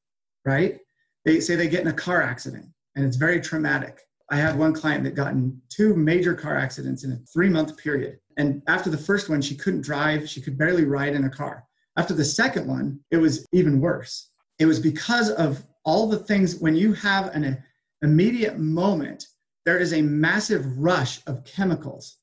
right? 0.45 0.79
They 1.25 1.41
say 1.41 1.57
they 1.57 1.69
get 1.69 1.81
in 1.81 1.89
a 1.89 1.93
car 1.93 2.23
accident 2.23 2.67
and 2.95 3.05
it's 3.05 3.17
very 3.17 3.41
traumatic. 3.41 4.03
I 4.31 4.37
had 4.37 4.57
one 4.57 4.73
client 4.73 5.03
that 5.05 5.17
got 5.17 5.33
in 5.33 5.61
two 5.71 5.97
major 5.97 6.35
car 6.35 6.57
accidents 6.57 7.03
in 7.03 7.11
a 7.11 7.17
three 7.33 7.49
month 7.49 7.77
period. 7.77 8.21
And 8.37 8.63
after 8.69 8.91
the 8.91 8.97
first 8.97 9.29
one, 9.29 9.43
she 9.43 9.57
couldn't 9.57 9.81
drive, 9.81 10.29
she 10.29 10.41
could 10.41 10.57
barely 10.57 10.85
ride 10.85 11.15
in 11.15 11.25
a 11.25 11.31
car. 11.31 11.65
After 11.97 12.15
the 12.15 12.25
second 12.25 12.69
one, 12.69 13.01
it 13.11 13.17
was 13.17 13.45
even 13.53 13.81
worse. 13.81 14.31
It 14.61 14.67
was 14.67 14.79
because 14.79 15.31
of 15.31 15.67
all 15.85 16.07
the 16.09 16.21
things, 16.21 16.61
when 16.61 16.77
you 16.77 16.93
have 16.93 17.35
an 17.35 17.61
immediate 18.03 18.57
moment, 18.57 19.27
there 19.67 19.79
is 19.79 19.93
a 19.93 20.03
massive 20.03 20.65
rush 20.79 21.21
of 21.27 21.43
chemicals. 21.45 22.19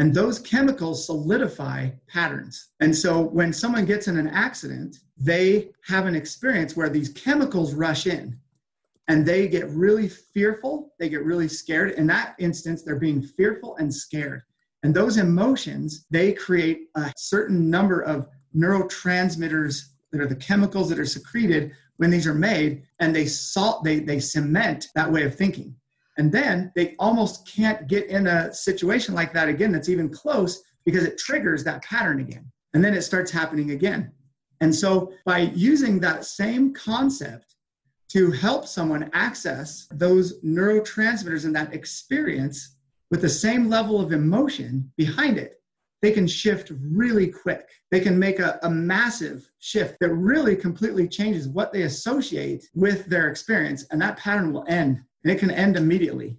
And 0.00 0.14
those 0.14 0.38
chemicals 0.38 1.04
solidify 1.04 1.90
patterns. 2.08 2.68
And 2.80 2.96
so 2.96 3.20
when 3.20 3.52
someone 3.52 3.84
gets 3.84 4.08
in 4.08 4.16
an 4.16 4.28
accident, 4.28 4.96
they 5.18 5.72
have 5.84 6.06
an 6.06 6.14
experience 6.14 6.74
where 6.74 6.88
these 6.88 7.10
chemicals 7.10 7.74
rush 7.74 8.06
in 8.06 8.38
and 9.08 9.26
they 9.26 9.46
get 9.46 9.68
really 9.68 10.08
fearful, 10.08 10.94
they 10.98 11.10
get 11.10 11.22
really 11.22 11.48
scared. 11.48 11.90
In 11.90 12.06
that 12.06 12.34
instance, 12.38 12.82
they're 12.82 12.96
being 12.96 13.20
fearful 13.20 13.76
and 13.76 13.94
scared. 13.94 14.40
And 14.82 14.94
those 14.94 15.18
emotions, 15.18 16.06
they 16.10 16.32
create 16.32 16.88
a 16.94 17.12
certain 17.18 17.68
number 17.68 18.00
of 18.00 18.26
neurotransmitters 18.56 19.82
that 20.12 20.22
are 20.22 20.26
the 20.26 20.34
chemicals 20.34 20.88
that 20.88 20.98
are 20.98 21.04
secreted 21.04 21.72
when 21.98 22.08
these 22.08 22.26
are 22.26 22.34
made, 22.34 22.84
and 23.00 23.14
they 23.14 23.26
salt, 23.26 23.84
they, 23.84 23.98
they 23.98 24.18
cement 24.18 24.86
that 24.94 25.12
way 25.12 25.24
of 25.24 25.34
thinking. 25.34 25.76
And 26.20 26.30
then 26.30 26.70
they 26.76 26.94
almost 26.98 27.48
can't 27.48 27.86
get 27.86 28.08
in 28.08 28.26
a 28.26 28.52
situation 28.52 29.14
like 29.14 29.32
that 29.32 29.48
again 29.48 29.72
that's 29.72 29.88
even 29.88 30.10
close 30.10 30.62
because 30.84 31.02
it 31.02 31.16
triggers 31.16 31.64
that 31.64 31.82
pattern 31.82 32.20
again. 32.20 32.52
And 32.74 32.84
then 32.84 32.92
it 32.92 33.00
starts 33.00 33.30
happening 33.30 33.70
again. 33.70 34.12
And 34.60 34.74
so 34.74 35.14
by 35.24 35.38
using 35.38 35.98
that 36.00 36.26
same 36.26 36.74
concept 36.74 37.54
to 38.10 38.30
help 38.32 38.66
someone 38.66 39.08
access 39.14 39.86
those 39.92 40.42
neurotransmitters 40.42 41.46
and 41.46 41.56
that 41.56 41.72
experience 41.72 42.76
with 43.10 43.22
the 43.22 43.28
same 43.30 43.70
level 43.70 43.98
of 43.98 44.12
emotion 44.12 44.92
behind 44.98 45.38
it, 45.38 45.62
they 46.02 46.10
can 46.10 46.28
shift 46.28 46.70
really 46.82 47.28
quick. 47.28 47.66
They 47.90 48.00
can 48.00 48.18
make 48.18 48.40
a, 48.40 48.58
a, 48.62 48.68
massive 48.68 49.50
shift 49.58 49.96
that 50.00 50.12
really 50.12 50.54
completely 50.54 51.08
changes 51.08 51.48
what 51.48 51.72
they 51.72 51.82
associate 51.82 52.68
with 52.74 53.06
their 53.06 53.28
experience, 53.28 53.86
and 53.90 54.02
that 54.02 54.18
pattern 54.18 54.52
will 54.52 54.66
end. 54.68 55.02
And 55.22 55.32
it 55.32 55.38
can 55.38 55.50
end 55.50 55.76
immediately. 55.76 56.38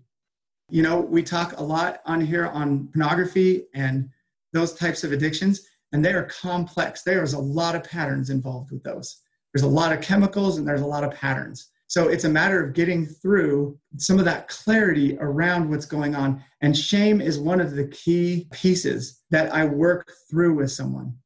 You 0.70 0.84
know, 0.84 1.00
we 1.00 1.24
talk 1.24 1.58
a 1.58 1.64
lot 1.64 2.02
on 2.06 2.22
here 2.22 2.48
on 2.48 2.88
pornography 2.88 3.66
and 3.74 4.10
those 4.54 4.74
types 4.74 5.04
of 5.04 5.12
addictions, 5.12 5.68
and 5.92 6.04
they 6.04 6.14
are 6.14 6.24
complex. 6.24 7.04
There's 7.04 7.34
a 7.34 7.40
lot 7.40 7.76
of 7.76 7.84
patterns 7.84 8.30
involved 8.30 8.72
with 8.72 8.84
those. 8.84 9.22
There's 9.54 9.64
a 9.64 9.68
lot 9.68 9.92
of 9.92 10.02
chemicals 10.02 10.58
and 10.58 10.68
there's 10.68 10.82
a 10.82 10.86
lot 10.86 11.04
of 11.04 11.14
patterns. 11.14 11.70
So 11.88 12.08
it's 12.08 12.24
a 12.24 12.30
matter 12.30 12.64
of 12.64 12.74
getting 12.74 13.06
through 13.06 13.78
some 13.98 14.18
of 14.18 14.24
that 14.24 14.48
clarity 14.48 15.18
around 15.20 15.70
what's 15.70 15.86
going 15.86 16.16
on. 16.16 16.42
And 16.62 16.76
shame 16.76 17.20
is 17.20 17.38
one 17.38 17.60
of 17.60 17.72
the 17.72 17.88
key 17.88 18.48
pieces 18.52 19.24
that 19.30 19.54
I 19.54 19.66
work 19.66 20.10
through 20.30 20.56
with 20.56 20.72
someone 20.72 21.18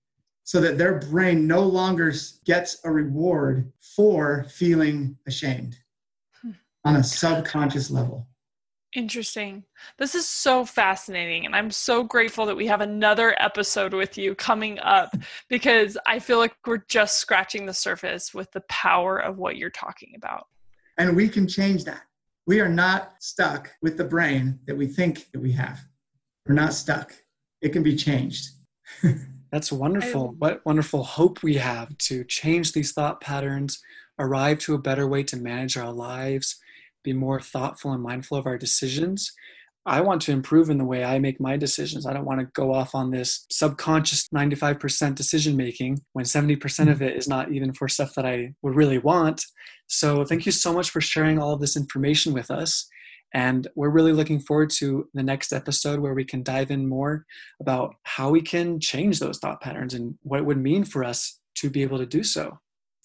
so 0.43 0.59
that 0.61 0.79
their 0.79 0.99
brain 0.99 1.45
no 1.45 1.61
longer 1.61 2.11
gets 2.45 2.79
a 2.83 2.91
reward 2.91 3.71
for 3.95 4.45
feeling 4.49 5.17
ashamed. 5.27 5.77
On 6.85 6.95
a 6.95 7.03
subconscious 7.03 7.89
level. 7.91 8.27
Interesting. 8.95 9.65
This 9.97 10.15
is 10.15 10.25
so 10.25 10.63
fascinating. 10.63 11.45
And 11.45 11.53
I'm 11.53 11.69
so 11.69 12.03
grateful 12.03 12.45
that 12.45 12.55
we 12.55 12.67
have 12.67 12.79
another 12.79 13.35
episode 13.39 13.93
with 13.93 14.17
you 14.17 14.35
coming 14.35 14.79
up 14.79 15.13
because 15.49 15.97
I 16.07 16.19
feel 16.19 16.37
like 16.37 16.55
we're 16.65 16.85
just 16.87 17.19
scratching 17.19 17.65
the 17.65 17.73
surface 17.73 18.33
with 18.33 18.49
the 18.53 18.61
power 18.69 19.17
of 19.17 19.37
what 19.37 19.57
you're 19.57 19.69
talking 19.69 20.13
about. 20.15 20.47
And 20.97 21.13
we 21.13 21.27
can 21.27 21.45
change 21.45 21.83
that. 21.85 22.03
We 22.47 22.61
are 22.61 22.69
not 22.69 23.15
stuck 23.19 23.71
with 23.81 23.97
the 23.97 24.05
brain 24.05 24.59
that 24.65 24.77
we 24.77 24.87
think 24.87 25.29
that 25.33 25.41
we 25.41 25.51
have. 25.53 25.81
We're 26.47 26.55
not 26.55 26.73
stuck. 26.73 27.13
It 27.61 27.73
can 27.73 27.83
be 27.83 27.97
changed. 27.97 28.51
That's 29.51 29.71
wonderful. 29.71 30.29
I, 30.29 30.33
what 30.37 30.65
wonderful 30.65 31.03
hope 31.03 31.43
we 31.43 31.55
have 31.55 31.97
to 31.97 32.23
change 32.23 32.71
these 32.71 32.93
thought 32.93 33.19
patterns, 33.19 33.81
arrive 34.19 34.59
to 34.59 34.75
a 34.75 34.79
better 34.79 35.07
way 35.07 35.23
to 35.23 35.37
manage 35.37 35.75
our 35.75 35.91
lives, 35.91 36.61
be 37.05 37.13
more 37.13 37.39
thoughtful 37.39 37.93
and 37.93 38.03
mindful 38.03 38.37
of 38.37 38.45
our 38.45 38.57
decisions. 38.57 39.31
I 39.87 40.01
want 40.01 40.23
to 40.23 40.31
improve 40.31 40.71
in 40.71 40.79
the 40.79 40.85
way 40.85 41.03
I 41.03 41.19
make 41.19 41.39
my 41.39 41.57
decisions. 41.57 42.07
I 42.07 42.13
don't 42.13 42.25
want 42.25 42.39
to 42.39 42.47
go 42.53 42.73
off 42.73 42.95
on 42.95 43.11
this 43.11 43.45
subconscious 43.51 44.27
95% 44.35 45.13
decision 45.13 45.55
making 45.55 46.01
when 46.13 46.25
70% 46.25 46.91
of 46.91 46.99
mm. 46.99 47.01
it 47.01 47.15
is 47.15 47.27
not 47.27 47.51
even 47.51 47.71
for 47.71 47.87
stuff 47.87 48.15
that 48.15 48.25
I 48.25 48.53
would 48.63 48.75
really 48.75 48.97
want. 48.97 49.45
So, 49.87 50.25
thank 50.25 50.47
you 50.47 50.51
so 50.51 50.73
much 50.73 50.89
for 50.89 51.01
sharing 51.01 51.37
all 51.37 51.53
of 51.53 51.61
this 51.61 51.77
information 51.77 52.33
with 52.33 52.49
us. 52.49 52.87
And 53.33 53.67
we're 53.75 53.89
really 53.89 54.13
looking 54.13 54.39
forward 54.39 54.71
to 54.77 55.07
the 55.13 55.21
next 55.21 55.53
episode 55.53 55.99
where 55.99 56.13
we 56.13 56.25
can 56.25 56.41
dive 56.41 56.71
in 56.71 56.87
more 56.87 57.25
about 57.59 57.93
how 58.03 58.29
we 58.29 58.41
can 58.41 58.79
change 58.79 59.19
those 59.19 59.37
thought 59.37 59.61
patterns 59.61 59.93
and 59.93 60.15
what 60.23 60.39
it 60.39 60.45
would 60.45 60.57
mean 60.57 60.83
for 60.83 61.03
us 61.03 61.39
to 61.55 61.69
be 61.69 61.83
able 61.83 61.99
to 61.99 62.05
do 62.05 62.23
so. 62.23 62.57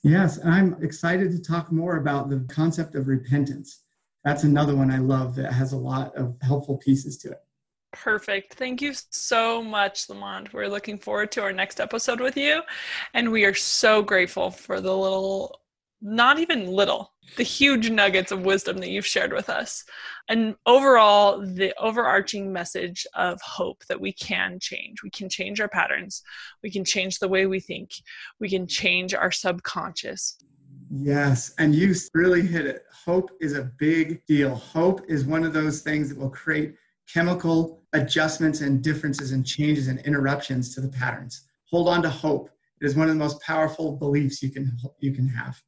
Yes, 0.02 0.38
I'm 0.44 0.76
excited 0.82 1.30
to 1.32 1.42
talk 1.42 1.70
more 1.70 1.96
about 1.96 2.30
the 2.30 2.46
concept 2.48 2.94
of 2.94 3.06
repentance 3.06 3.82
that's 4.24 4.44
another 4.44 4.76
one 4.76 4.90
I 4.90 4.98
love 4.98 5.34
that 5.36 5.52
has 5.52 5.72
a 5.72 5.78
lot 5.78 6.14
of 6.16 6.36
helpful 6.42 6.76
pieces 6.76 7.16
to 7.18 7.30
it. 7.30 7.40
Perfect. 7.92 8.54
Thank 8.54 8.80
you 8.80 8.92
so 9.10 9.62
much, 9.62 10.08
Lamont. 10.08 10.52
We're 10.52 10.68
looking 10.68 10.96
forward 10.96 11.32
to 11.32 11.42
our 11.42 11.52
next 11.52 11.80
episode 11.80 12.20
with 12.20 12.36
you. 12.36 12.62
And 13.14 13.32
we 13.32 13.44
are 13.44 13.54
so 13.54 14.00
grateful 14.02 14.50
for 14.50 14.80
the 14.80 14.96
little, 14.96 15.60
not 16.00 16.38
even 16.38 16.66
little, 16.68 17.12
the 17.36 17.42
huge 17.42 17.90
nuggets 17.90 18.30
of 18.30 18.44
wisdom 18.44 18.78
that 18.78 18.90
you've 18.90 19.06
shared 19.06 19.32
with 19.32 19.50
us. 19.50 19.84
And 20.28 20.54
overall, 20.66 21.44
the 21.44 21.74
overarching 21.80 22.52
message 22.52 23.06
of 23.14 23.40
hope 23.42 23.84
that 23.86 24.00
we 24.00 24.12
can 24.12 24.60
change. 24.60 25.02
We 25.02 25.10
can 25.10 25.28
change 25.28 25.60
our 25.60 25.68
patterns. 25.68 26.22
We 26.62 26.70
can 26.70 26.84
change 26.84 27.18
the 27.18 27.28
way 27.28 27.46
we 27.46 27.58
think. 27.58 27.90
We 28.38 28.48
can 28.48 28.68
change 28.68 29.14
our 29.14 29.32
subconscious. 29.32 30.38
Yes, 30.92 31.54
and 31.58 31.72
you 31.72 31.94
really 32.14 32.42
hit 32.42 32.66
it. 32.66 32.84
Hope 33.04 33.30
is 33.40 33.56
a 33.56 33.70
big 33.78 34.26
deal. 34.26 34.56
Hope 34.56 35.02
is 35.08 35.24
one 35.24 35.44
of 35.44 35.52
those 35.52 35.82
things 35.82 36.08
that 36.08 36.18
will 36.18 36.30
create 36.30 36.74
chemical 37.12 37.84
adjustments 37.92 38.60
and 38.60 38.82
differences 38.82 39.30
and 39.30 39.46
changes 39.46 39.86
and 39.86 40.00
interruptions 40.00 40.74
to 40.74 40.80
the 40.80 40.88
patterns. 40.88 41.42
Hold 41.70 41.88
on 41.88 42.02
to 42.02 42.10
hope. 42.10 42.50
It 42.80 42.86
is 42.86 42.96
one 42.96 43.08
of 43.08 43.14
the 43.14 43.22
most 43.22 43.40
powerful 43.42 43.96
beliefs 43.96 44.42
you 44.42 44.50
can 44.50 44.76
you 44.98 45.12
can 45.12 45.28
have. 45.28 45.62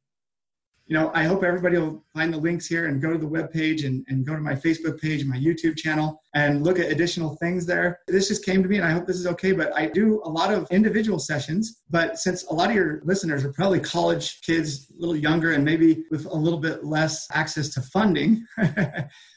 You 0.93 0.99
know, 0.99 1.09
I 1.15 1.23
hope 1.23 1.43
everybody 1.43 1.79
will 1.79 2.03
find 2.13 2.31
the 2.31 2.37
links 2.37 2.67
here 2.67 2.85
and 2.85 3.01
go 3.01 3.11
to 3.11 3.17
the 3.17 3.25
webpage 3.25 3.83
and, 3.83 4.05
and 4.09 4.23
go 4.23 4.35
to 4.35 4.39
my 4.39 4.53
Facebook 4.53 5.01
page 5.01 5.21
and 5.21 5.29
my 5.29 5.37
YouTube 5.37 5.75
channel 5.75 6.21
and 6.35 6.63
look 6.63 6.77
at 6.77 6.91
additional 6.91 7.35
things 7.37 7.65
there. 7.65 8.01
This 8.07 8.27
just 8.27 8.45
came 8.45 8.61
to 8.61 8.69
me 8.69 8.75
and 8.75 8.85
I 8.85 8.91
hope 8.91 9.07
this 9.07 9.15
is 9.15 9.25
okay, 9.25 9.53
but 9.53 9.75
I 9.75 9.87
do 9.87 10.21
a 10.23 10.29
lot 10.29 10.53
of 10.53 10.67
individual 10.69 11.17
sessions. 11.17 11.81
But 11.89 12.19
since 12.19 12.45
a 12.45 12.53
lot 12.53 12.69
of 12.69 12.75
your 12.75 13.01
listeners 13.05 13.43
are 13.43 13.51
probably 13.53 13.79
college 13.79 14.41
kids, 14.41 14.91
a 14.91 14.99
little 14.99 15.15
younger, 15.15 15.53
and 15.53 15.65
maybe 15.65 16.03
with 16.11 16.27
a 16.27 16.35
little 16.35 16.59
bit 16.59 16.85
less 16.85 17.25
access 17.31 17.69
to 17.69 17.81
funding, 17.81 18.45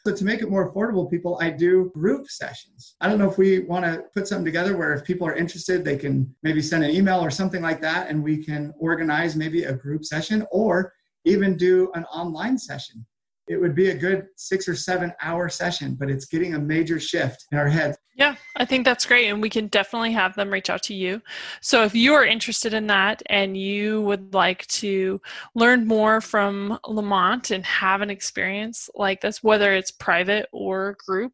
so 0.06 0.14
to 0.14 0.24
make 0.26 0.42
it 0.42 0.50
more 0.50 0.70
affordable, 0.70 1.10
people, 1.10 1.38
I 1.40 1.48
do 1.48 1.90
group 1.94 2.28
sessions. 2.28 2.96
I 3.00 3.08
don't 3.08 3.18
know 3.18 3.30
if 3.30 3.38
we 3.38 3.60
want 3.60 3.86
to 3.86 4.04
put 4.12 4.28
something 4.28 4.44
together 4.44 4.76
where 4.76 4.92
if 4.92 5.04
people 5.04 5.26
are 5.26 5.34
interested, 5.34 5.86
they 5.86 5.96
can 5.96 6.34
maybe 6.42 6.60
send 6.60 6.84
an 6.84 6.90
email 6.90 7.20
or 7.20 7.30
something 7.30 7.62
like 7.62 7.80
that 7.80 8.10
and 8.10 8.22
we 8.22 8.44
can 8.44 8.74
organize 8.78 9.36
maybe 9.36 9.64
a 9.64 9.72
group 9.72 10.04
session 10.04 10.46
or 10.50 10.92
even 11.26 11.56
do 11.56 11.90
an 11.94 12.04
online 12.04 12.56
session. 12.56 13.04
It 13.48 13.60
would 13.60 13.74
be 13.76 13.90
a 13.90 13.94
good 13.94 14.26
six 14.36 14.66
or 14.66 14.74
seven 14.74 15.12
hour 15.22 15.48
session, 15.48 15.94
but 15.94 16.10
it's 16.10 16.26
getting 16.26 16.54
a 16.54 16.58
major 16.58 16.98
shift 16.98 17.46
in 17.52 17.58
our 17.58 17.68
heads. 17.68 17.96
Yeah, 18.16 18.34
I 18.56 18.64
think 18.64 18.84
that's 18.84 19.04
great. 19.04 19.28
And 19.28 19.42
we 19.42 19.50
can 19.50 19.68
definitely 19.68 20.12
have 20.12 20.34
them 20.34 20.50
reach 20.50 20.70
out 20.70 20.82
to 20.84 20.94
you. 20.94 21.20
So 21.60 21.84
if 21.84 21.94
you 21.94 22.14
are 22.14 22.24
interested 22.24 22.74
in 22.74 22.86
that 22.88 23.22
and 23.26 23.56
you 23.56 24.02
would 24.02 24.34
like 24.34 24.66
to 24.68 25.20
learn 25.54 25.86
more 25.86 26.20
from 26.20 26.78
Lamont 26.88 27.50
and 27.50 27.64
have 27.66 28.00
an 28.00 28.10
experience 28.10 28.88
like 28.94 29.20
this, 29.20 29.44
whether 29.44 29.74
it's 29.74 29.90
private 29.90 30.48
or 30.50 30.96
group, 31.06 31.32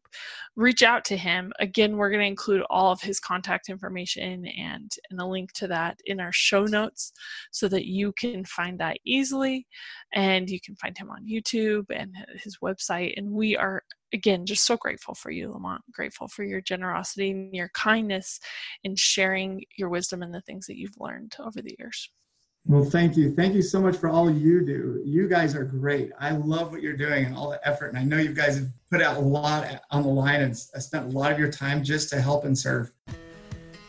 reach 0.55 0.83
out 0.83 1.03
to 1.05 1.17
him. 1.17 1.51
Again, 1.59 1.97
we're 1.97 2.09
going 2.09 2.21
to 2.21 2.27
include 2.27 2.63
all 2.69 2.91
of 2.91 3.01
his 3.01 3.19
contact 3.19 3.69
information 3.69 4.45
and, 4.45 4.91
and 5.09 5.19
a 5.19 5.25
link 5.25 5.51
to 5.53 5.67
that 5.67 5.97
in 6.05 6.19
our 6.19 6.31
show 6.31 6.65
notes 6.65 7.11
so 7.51 7.67
that 7.67 7.85
you 7.85 8.13
can 8.17 8.45
find 8.45 8.79
that 8.79 8.97
easily. 9.05 9.67
And 10.13 10.49
you 10.49 10.59
can 10.61 10.75
find 10.75 10.97
him 10.97 11.09
on 11.09 11.27
YouTube 11.27 11.85
and 11.89 12.15
his 12.43 12.57
website. 12.63 13.13
And 13.17 13.31
we 13.31 13.57
are 13.57 13.83
again, 14.13 14.45
just 14.45 14.65
so 14.65 14.77
grateful 14.77 15.15
for 15.15 15.31
you, 15.31 15.51
Lamont. 15.51 15.81
Grateful 15.91 16.27
for 16.27 16.43
your 16.43 16.61
generosity 16.61 17.31
and 17.31 17.53
your 17.53 17.71
kindness 17.73 18.39
in 18.83 18.95
sharing 18.95 19.63
your 19.75 19.89
wisdom 19.89 20.21
and 20.21 20.33
the 20.33 20.41
things 20.41 20.67
that 20.67 20.77
you've 20.77 20.99
learned 20.99 21.35
over 21.39 21.61
the 21.61 21.75
years. 21.79 22.09
Well, 22.65 22.85
thank 22.85 23.17
you. 23.17 23.33
Thank 23.33 23.55
you 23.55 23.61
so 23.61 23.81
much 23.81 23.97
for 23.97 24.09
all 24.09 24.31
you 24.31 24.65
do. 24.65 25.01
You 25.03 25.27
guys 25.27 25.53
are 25.53 25.65
great. 25.65 26.11
I 26.17 26.31
love 26.31 26.71
what 26.71 26.81
you're 26.81 26.95
doing 26.95 27.25
and 27.25 27.35
all 27.35 27.49
the 27.49 27.67
effort. 27.67 27.89
And 27.89 27.97
I 27.97 28.03
know 28.03 28.17
you 28.17 28.33
guys 28.33 28.55
have 28.55 28.67
put 28.89 29.01
out 29.01 29.17
a 29.17 29.19
lot 29.19 29.81
on 29.91 30.03
the 30.03 30.09
line 30.09 30.41
and 30.41 30.57
spent 30.57 31.05
a 31.05 31.17
lot 31.17 31.31
of 31.31 31.37
your 31.37 31.51
time 31.51 31.83
just 31.83 32.09
to 32.11 32.21
help 32.21 32.45
and 32.45 32.57
serve. 32.57 32.93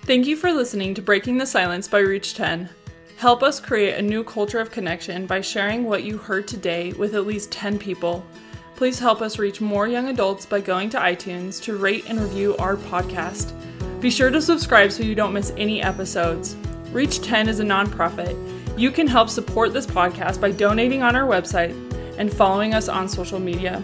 Thank 0.02 0.26
you 0.26 0.36
for 0.36 0.52
listening 0.52 0.92
to 0.94 1.02
Breaking 1.02 1.38
the 1.38 1.46
Silence 1.46 1.86
by 1.86 2.00
Reach 2.00 2.34
10. 2.34 2.68
Help 3.16 3.44
us 3.44 3.60
create 3.60 3.94
a 3.94 4.02
new 4.02 4.24
culture 4.24 4.58
of 4.58 4.72
connection 4.72 5.24
by 5.24 5.40
sharing 5.40 5.84
what 5.84 6.02
you 6.02 6.18
heard 6.18 6.48
today 6.48 6.92
with 6.94 7.14
at 7.14 7.26
least 7.26 7.52
10 7.52 7.78
people. 7.78 8.26
Please 8.74 8.98
help 8.98 9.22
us 9.22 9.38
reach 9.38 9.60
more 9.60 9.86
young 9.86 10.08
adults 10.08 10.44
by 10.44 10.60
going 10.60 10.90
to 10.90 10.98
iTunes 10.98 11.62
to 11.62 11.76
rate 11.76 12.06
and 12.08 12.20
review 12.20 12.56
our 12.56 12.76
podcast. 12.76 13.52
Be 14.00 14.10
sure 14.10 14.30
to 14.30 14.42
subscribe 14.42 14.90
so 14.90 15.04
you 15.04 15.14
don't 15.14 15.32
miss 15.32 15.52
any 15.56 15.80
episodes. 15.80 16.56
Reach 16.90 17.22
10 17.22 17.48
is 17.48 17.60
a 17.60 17.64
nonprofit. 17.64 18.34
You 18.76 18.90
can 18.90 19.06
help 19.06 19.28
support 19.28 19.72
this 19.72 19.86
podcast 19.86 20.40
by 20.40 20.50
donating 20.50 21.00
on 21.00 21.14
our 21.14 21.28
website 21.28 21.74
and 22.18 22.32
following 22.32 22.74
us 22.74 22.88
on 22.88 23.08
social 23.08 23.38
media. 23.38 23.80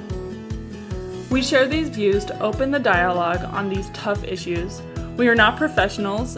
We 1.30 1.42
share 1.42 1.68
these 1.68 1.88
views 1.88 2.25
to 2.25 2.42
open 2.42 2.73
the 2.73 2.80
dialogue 2.80 3.44
on 3.54 3.68
these 3.68 3.88
tough 3.90 4.25
issues. 4.25 4.82
We 5.16 5.28
are 5.28 5.37
not 5.37 5.56
professionals, 5.56 6.37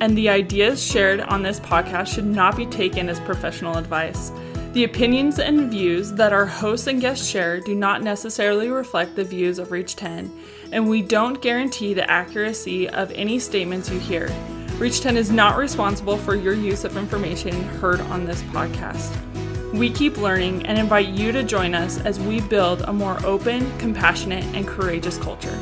and 0.00 0.16
the 0.16 0.30
ideas 0.30 0.82
shared 0.82 1.20
on 1.20 1.42
this 1.42 1.60
podcast 1.60 2.06
should 2.06 2.24
not 2.24 2.56
be 2.56 2.64
taken 2.64 3.10
as 3.10 3.20
professional 3.20 3.76
advice. 3.76 4.32
The 4.72 4.84
opinions 4.84 5.38
and 5.38 5.70
views 5.70 6.10
that 6.12 6.32
our 6.32 6.46
hosts 6.46 6.86
and 6.86 7.02
guests 7.02 7.28
share 7.28 7.60
do 7.60 7.74
not 7.74 8.02
necessarily 8.02 8.68
reflect 8.68 9.14
the 9.14 9.24
views 9.24 9.58
of 9.58 9.72
Reach 9.72 9.94
10, 9.96 10.32
and 10.72 10.88
we 10.88 11.02
don't 11.02 11.42
guarantee 11.42 11.92
the 11.92 12.10
accuracy 12.10 12.88
of 12.88 13.10
any 13.10 13.38
statements 13.38 13.90
you 13.90 13.98
hear. 13.98 14.30
Reach 14.80 15.02
10 15.02 15.18
is 15.18 15.30
not 15.30 15.58
responsible 15.58 16.16
for 16.16 16.34
your 16.34 16.54
use 16.54 16.84
of 16.84 16.96
information 16.96 17.52
heard 17.52 18.00
on 18.00 18.24
this 18.24 18.42
podcast. 18.44 19.14
We 19.74 19.90
keep 19.90 20.16
learning 20.16 20.64
and 20.64 20.78
invite 20.78 21.08
you 21.08 21.32
to 21.32 21.42
join 21.42 21.74
us 21.74 22.00
as 22.00 22.18
we 22.18 22.40
build 22.40 22.80
a 22.80 22.92
more 22.94 23.18
open, 23.26 23.70
compassionate, 23.76 24.42
and 24.56 24.66
courageous 24.66 25.18
culture. 25.18 25.60